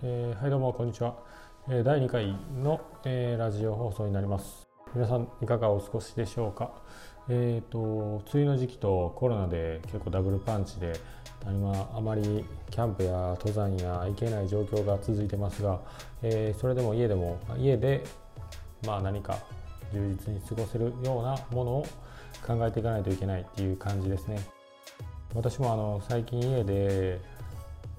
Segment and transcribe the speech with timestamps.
[0.00, 1.16] えー、はいどうもこんにちは、
[1.68, 2.32] えー、第2回
[2.62, 4.68] の、えー、ラジオ放送になります。
[4.94, 6.70] 皆さんいかがお過ごしでしょうか？
[7.28, 10.92] えっ、と梅雨の時期とコロナで結構ダブルパンチで
[11.44, 15.80] 今あまりキャンプや登山や行けない状況が続いてますが、
[16.22, 18.04] えそれでも家でも家で
[18.86, 19.36] まあ何か
[19.92, 21.86] 充実に過ごせるようなものを
[22.46, 24.38] 考えていかないといけないっていう感じですね。
[25.34, 27.20] 私もあの最近家で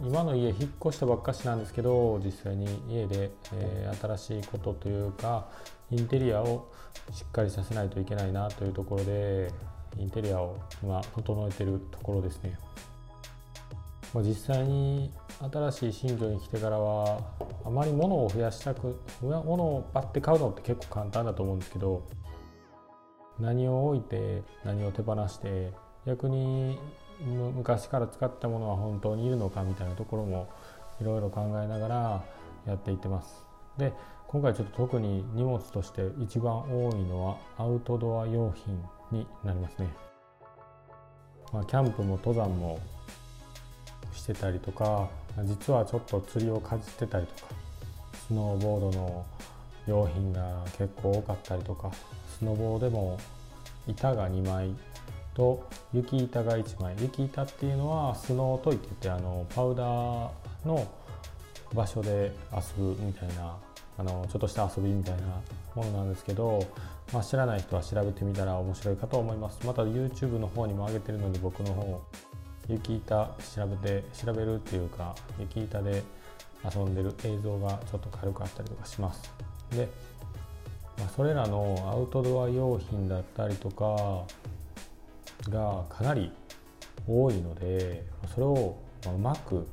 [0.00, 5.48] 今の家引っ越したばっかしなんですけど実際に家で、えー、新しいことというか
[5.90, 6.70] インテリアを
[7.12, 9.50] しっかりさせないといけないなというところで
[9.98, 12.58] インテリアを今整えてるところですね、
[14.12, 17.20] まあ、実際に新しい新居に来てからは
[17.64, 22.06] あまり物を増やしたく物をバッて買うのって結構簡単だと思うんですけど
[23.38, 25.72] 何を置いて何を手放して
[26.06, 26.78] 逆に
[27.20, 30.48] 昔から使ったものは本当にいるのかみたいなところも
[31.00, 32.24] いろいろ考えながら
[32.66, 33.44] やっていってます。
[33.78, 33.92] で
[34.28, 38.82] 今回ちょっと特に荷物として一番多いのはアウトドア用品
[39.12, 39.88] になりますね。
[41.52, 42.80] まあ、キャンプも登山も
[44.12, 45.08] してたりとか
[45.44, 47.54] 実はちょっと釣りをかじってたりとか
[48.26, 49.26] スノーボードの
[49.86, 51.90] 用品が結構多かったりとか
[52.38, 53.18] スノボーでも
[53.86, 54.74] 板が2枚
[55.36, 60.30] と雪板が1枚雪板っていうのはスノートイって言ってあのパウダー
[60.64, 60.90] の
[61.74, 63.58] 場所で遊ぶみたいな
[63.98, 65.42] あのちょっとした遊びみたいな
[65.74, 66.66] ものなんですけど、
[67.12, 69.60] まあ、知らない人は調べてみたら面白いかと思います。
[69.66, 72.02] また YouTube の方にも上げてるので僕の方
[72.68, 76.02] 雪板調べて調べるっていうか雪板で
[76.74, 79.30] 遊んでる映像がちょっと軽くあったりとかします。
[79.70, 79.88] で、
[80.98, 84.24] まあ、それらのアウトドア用品だったりとか
[85.50, 86.32] がかなり
[87.08, 89.66] 多いのでそれをうまく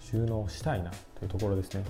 [0.00, 1.84] 収納したいなというところですね。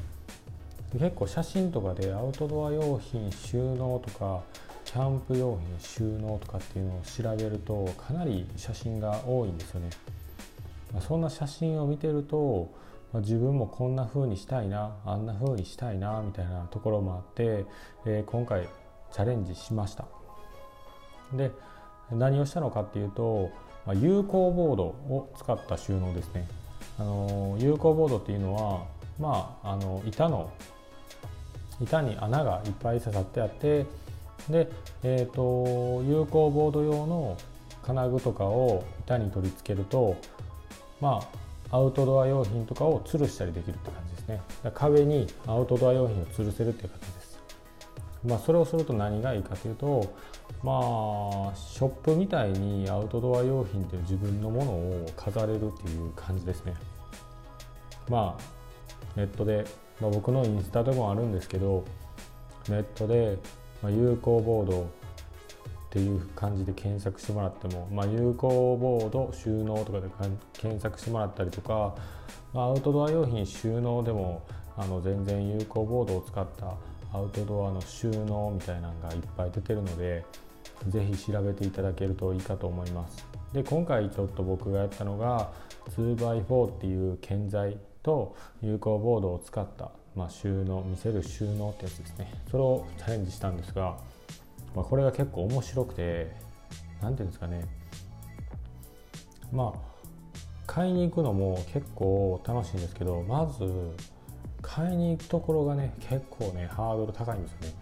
[0.93, 4.43] 結構写真とかでアウトドア用品収納とか
[4.84, 9.91] キャンプ用品収納とかっていうのを調べるとかなり写真が多いんですよね。
[11.00, 12.69] そんな写真を見てると
[13.15, 17.65] 自分もこんな風にしたいなあんな風にしたいなみたいなところもあって、
[18.05, 18.69] えー、今回
[19.12, 20.06] チャレンジしました。
[21.33, 21.53] で
[22.12, 23.50] 何をしたのかっていうと、
[23.87, 26.47] まあ、有効ボードを使った収納ですね。
[26.98, 28.84] あの有効ボードっていうのは、
[29.19, 30.50] まあ、あの板の
[31.81, 33.87] 板に穴がいっぱい刺さってあって
[34.49, 34.70] で、
[35.03, 37.38] えーと、有効ボード用の
[37.82, 40.16] 金具とかを板に取り付けると
[41.00, 41.20] ま
[41.70, 44.41] あアウトドア用品とかを吊るしたりできるって感じですね
[44.75, 47.19] 壁にアウトドア用品を吊るせるっていう形です
[48.25, 50.14] まあそれをすると何がいいかというと
[50.62, 56.75] まあショップみたいにアウトドア用品っていう自分のものを飾れるっていう感じですね。
[58.08, 58.60] まあ
[59.16, 59.64] ネットで、
[60.00, 61.84] まあ、僕のインスタでもあるんですけど
[62.69, 63.38] ネットで、
[63.82, 64.87] まあ、有効ボードっ
[65.92, 70.08] ていう感じで検索してもらっても、まあ、有効ボード収納とかで
[70.52, 71.97] 検索してもらったりとか、
[72.52, 76.75] まあ、アウトドア用品収納でもあの全然有効ボードを使った
[77.12, 80.25] アウトドアの収納みたいなのがいっぱい出てるので
[80.88, 83.26] 是非調べていただけるといいかと思います。
[83.53, 85.53] で今回ちょっと僕がやったのが
[85.97, 92.32] 2x4 っていう建材と有効ボードを使った、まあ、収納見せる収納ってやつですね。
[92.50, 93.99] それをチャレンジしたんですが、
[94.75, 96.31] まあ、これが結構面白くて
[97.03, 97.65] 何ていうんですかね。
[99.53, 99.91] まあ
[100.66, 103.65] 買いに行くのも結構楽しいんですけどまず
[104.62, 107.75] 買いに行くところがね結構ねハードル高いんですよね。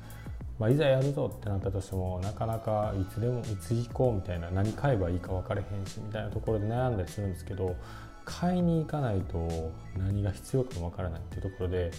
[0.58, 7.76] まあ、いざやるぞってなったとしてもなかなかいつでもいつ行こうみたいな何買えばいいか分かれへんしみたいなところで悩んだりするんですけど
[8.24, 11.92] 買いに行かないと何が必要かも分からないっていうところで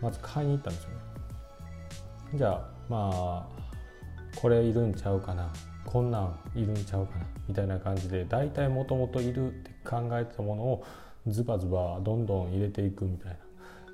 [0.00, 0.96] まず買いに行ったんですよね。
[2.36, 5.52] じゃあまあこれいるんちゃうかな
[5.84, 10.84] こんなんいるんちゃうかなみたいな感じで大体もともといるって考えてたものを
[11.26, 13.36] ズバズバどんどん入れていくみたいな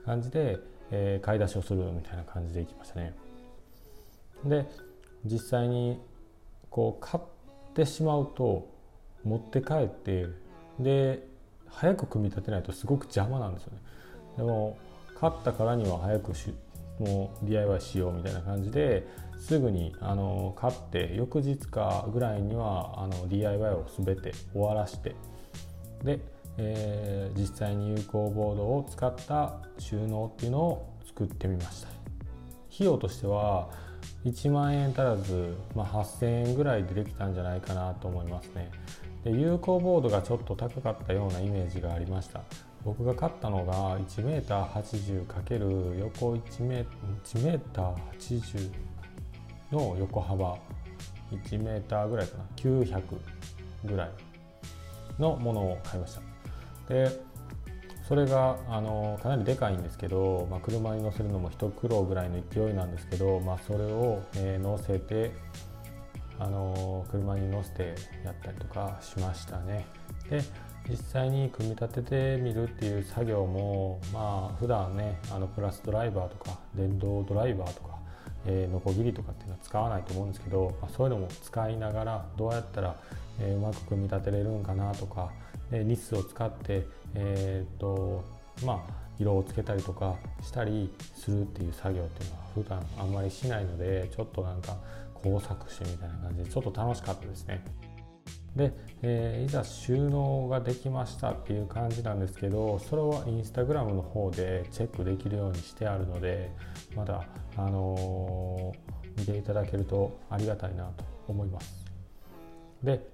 [0.05, 0.59] 感じで、
[0.91, 3.15] えー、買い出しをするみたいな感じでいきましたね。
[4.45, 4.67] で
[5.25, 6.01] 実際に
[6.71, 7.25] こう買っ
[7.75, 8.69] てしまうと
[9.25, 10.27] 持って帰って
[10.79, 11.27] で
[11.69, 13.79] 早く組み立てないとすごく邪魔なんですよね
[14.39, 14.79] でも
[15.19, 16.55] 買ったからには早くし
[16.99, 19.07] もう DIY しようみたいな感じで
[19.39, 25.17] すぐにあの買って翌日かぐらいにはあの DIY を全て終わらして
[26.03, 26.21] で、
[26.59, 31.89] えー、実際に有効ボードを使った収納っていうのを作ってみました。
[32.73, 33.69] 費用としては
[34.25, 38.71] 1万円足らず、まあ、8000円ぐらいでできたんじゃないかなと思いますね。
[39.25, 42.43] で有効ボードがちょっと高かったようなイメージがありました。
[42.85, 46.87] 僕が買ったのが 1m80× 横 1m,
[47.25, 48.71] 1m80
[49.71, 50.57] の横幅。
[51.31, 52.45] 1m ぐらいかな。
[52.57, 53.03] 900
[53.85, 54.11] ぐらい
[55.19, 56.30] のものを買いました。
[56.91, 57.09] で
[58.07, 65.31] それがあのかなりでかいんですけど、まあ、車に乗せるのも一苦労ぐらいの勢いなんですけど、まあ、それを、えー、乗せて
[66.41, 67.95] あの車に乗せて
[68.25, 69.87] やったりとかしましたね。
[70.29, 70.43] で
[70.89, 78.01] 実際に組み立ててみるっていう作業もまあ普段ねあのプラスドライバーとか電動ドライバーとか
[78.47, 82.97] えー、ノコギリとかっていうのは使わないと思うんですけど、まあ、そういうのも使いながらどうやったら、
[83.39, 85.31] えー、うまく組み立てれるんかなとか、
[85.73, 88.25] ニスを使って、えー、と
[88.65, 94.77] まあ、色をつけたりとかしたりするっていう作業っていうのは普段あんまりしないのでちょっとなんか
[95.15, 97.63] 工作師みたいな感じでちょっと楽しかったですね。
[98.57, 98.73] で、
[99.03, 106.51] えー、いざ収納ができましたっていう感じなんですけどそれはインスタグラムの方でチェックできるようにしてあるので
[106.97, 107.25] まだ、
[107.57, 111.87] あのー、見ていただけるとありがたいなと思います
[112.83, 113.07] で、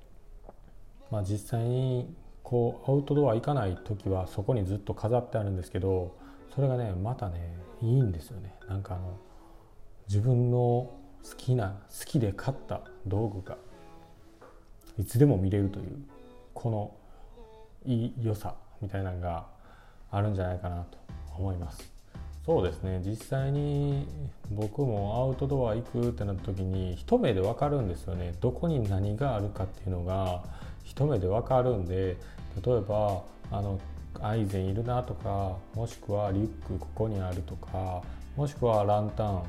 [1.11, 2.15] まあ、実際に
[2.47, 6.17] こうアウトドア行かない時はそこにずっと飾ってあるんですけど
[6.55, 8.55] それがねまたねいいんですよね。
[8.69, 9.19] なんかあの
[10.07, 10.93] 自分の好
[11.37, 13.59] きな好きで買った道具が
[14.97, 16.05] いつでも見れるという
[16.55, 16.95] この
[17.85, 19.49] いい良さみたいなのが
[20.13, 20.99] あるんじゃないかなと
[21.37, 21.93] 思います。
[22.45, 23.03] そうですね。
[23.05, 24.07] 実際に
[24.53, 28.35] 僕もアウトドア行くってなった時に一目で分かるんですよね。
[28.41, 30.45] どこに何があるかっていうのが
[30.87, 32.17] 一目で分かるんで
[32.65, 33.79] 例えばあの
[34.23, 38.03] アイゼンいるなとかもしくはリュックここにあるとか
[38.37, 39.43] もしくはランタン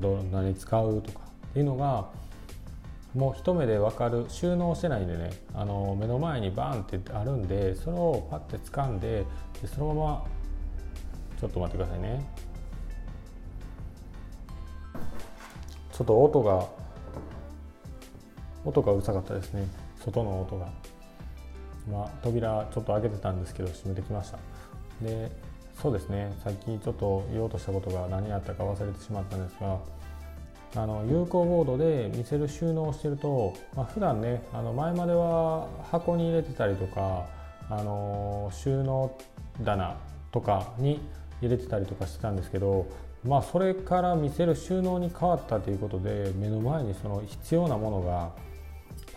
[0.00, 1.20] ど何使うとか
[1.50, 2.08] っていうのが
[3.14, 5.30] もう一目で分かる収納してないんでね。
[5.54, 9.24] あの目の前にバンってあるんでそれをパッて掴んで
[9.60, 10.24] でそのまま
[11.40, 12.24] ちょっと待ってくださいね。
[15.92, 16.68] ちょっと音が
[18.64, 19.66] 音がうるさかったですね。
[20.04, 20.68] 外の音が
[21.86, 24.38] 今扉ちょっと開けてたんですけど閉めてきました。
[25.02, 25.30] で
[25.80, 26.32] そうですね。
[26.42, 29.78] さっきちょっと言おうとしたことが何やったか忘れてしまったんですが
[30.74, 37.26] あの有効ボードで見せる収納をしてると、まあ、普段ねあの前までは箱に入れてたりとか
[37.70, 39.16] あの収納
[39.64, 39.96] 棚
[40.30, 41.00] とかに
[41.40, 42.86] 入れてたりとかしてたんですけど
[43.24, 48.32] まあそれから見せる収納に変わったということで目の前にその必要なものが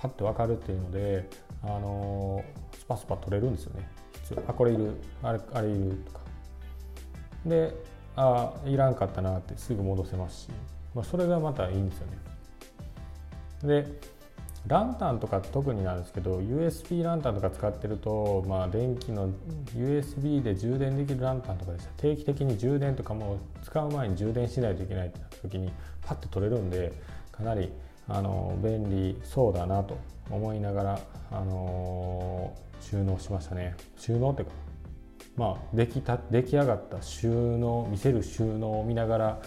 [0.02, 1.30] パッと分かるっていうので
[1.64, 2.44] あの
[2.74, 3.88] スパスパ取れるんですよね。
[4.48, 4.96] あこれいる。
[5.22, 6.20] あれあれいるとか。
[7.46, 7.74] で
[8.16, 10.50] あいらんかったなってすぐ戻せますし。
[10.96, 13.84] まあ、それがまたいいんですよね。
[13.84, 14.00] で
[14.68, 19.30] ランタンとか特になんですけど USB ランタンとか使ってると、まあ、電気の
[19.76, 21.92] USB で充電できるランタンとかでした。
[21.98, 25.72] 定期的に充電とかも使う前に充電しないといけないってなった時に
[26.02, 26.92] パッと取れるんで
[27.32, 27.72] かなり
[28.14, 29.98] あの便利そうだなと
[30.30, 31.00] 思いながら、
[31.32, 33.76] あの収納しましたね。
[33.98, 34.54] 収納っていうか
[35.38, 39.42] まあ出来た出来上がった収納見せる収納を見ながら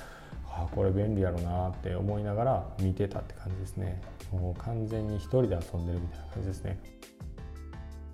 [0.49, 4.01] あこれ便利やろなって思いながら見てたって感じですね。
[4.33, 6.81] もう完全に一人で遊んでるみたいな感じですね。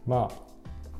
[0.06, 0.30] ま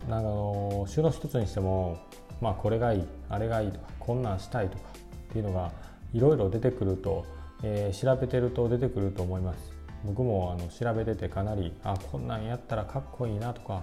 [0.07, 1.99] あなんかあの収納一つにしても
[2.41, 4.85] まあこれがいいあれがいいとかこんなんしたいとか
[5.31, 5.73] っていうのが
[6.13, 7.25] いろいろ出てくると、
[7.63, 9.73] えー、調べてると出てくると思います。
[10.05, 13.83] 僕もあの調べててかなりあこんなんやったらかっこいいなとか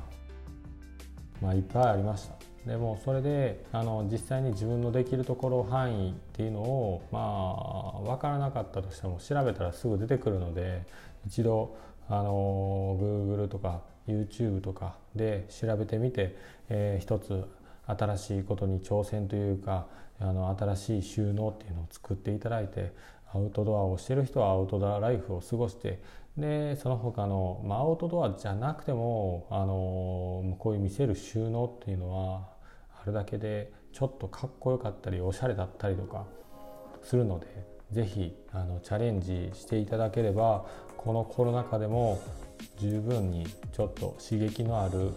[1.41, 2.35] まあいっぱいありました。
[2.65, 7.19] でもそれであの実際に自分のできるところ範囲っていうのをま
[8.11, 10.85] あ分からなかったとしても調べたらすぐ出てくるので
[11.25, 11.77] 一度
[12.09, 16.35] あの Google とか YouTube とかで調べてみて、
[16.69, 17.45] えー、一つ
[17.85, 19.87] 新しいことに挑戦というか
[20.19, 22.93] あの新しい収納っていうのを作っていただいて
[23.33, 26.01] アウトドアをしてる人はアウトドアライフを過ごして
[26.37, 32.47] でその他の、まあ、アウトドアじゃなくてもあのこういう見せる収納っていうのは
[33.01, 36.25] あるだけでちょっとかっこよかったりおしゃれだったりとか
[37.01, 37.47] するので
[37.91, 40.65] 是非あのチャレンジしていただければ
[40.97, 42.21] このコロナ禍でも
[42.77, 45.11] 十分にちょっと刺激のある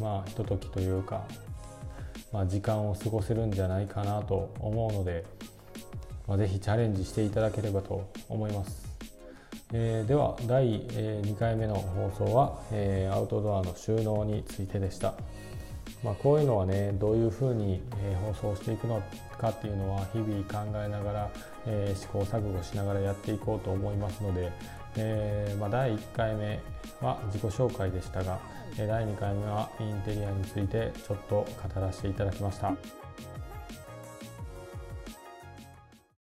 [0.00, 1.26] まあひとときというか、
[2.32, 5.24] まあ、時間を過ごせるんじゃないかなと思うので、
[6.26, 8.84] まあ、是非チャレンジしていただければと思います。
[9.72, 15.14] えー、では第2回目の放送は、えー、アウトドアの収納についてでした。
[16.02, 19.02] まあ、こういうのはねどういうふうに、え放送していくの
[19.38, 21.30] かっていうのは日々考えながら、
[21.66, 24.52] え試行錯誤しながらやっていこうと思いますので、
[24.96, 26.60] え、まあ、第1回目
[27.00, 28.38] は自己紹介でしたが
[28.76, 33.03] 第2回目はインテリアについてちょっと語らせていただきました。